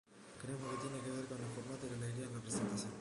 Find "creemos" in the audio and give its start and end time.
0.41-0.67